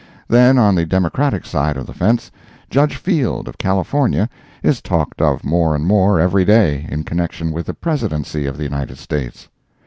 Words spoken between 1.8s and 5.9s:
the fence, Judge Field, of California, is talked of more and